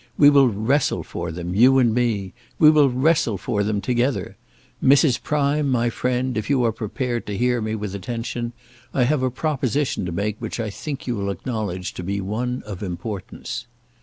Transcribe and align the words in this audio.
We 0.17 0.31
will 0.31 0.47
wrestle 0.49 1.03
for 1.03 1.31
them, 1.31 1.53
you 1.53 1.77
and 1.77 1.93
me. 1.93 2.33
We 2.57 2.71
will 2.71 2.89
wrestle 2.89 3.37
for 3.37 3.61
them, 3.63 3.81
together. 3.81 4.35
Mrs. 4.83 5.21
Prime, 5.21 5.69
my 5.69 5.91
friend, 5.91 6.35
if 6.37 6.49
you 6.49 6.63
are 6.65 6.71
prepared 6.71 7.27
to 7.27 7.37
hear 7.37 7.61
me 7.61 7.75
with 7.75 7.93
attention, 7.93 8.53
I 8.95 9.03
have 9.03 9.21
a 9.21 9.29
proposition 9.29 10.07
to 10.07 10.11
make 10.11 10.37
which 10.39 10.59
I 10.59 10.71
think 10.71 11.05
you 11.05 11.15
will 11.15 11.29
acknowledge 11.29 11.93
to 11.93 12.03
be 12.03 12.19
one 12.19 12.63
of 12.65 12.81
importance." 12.81 13.67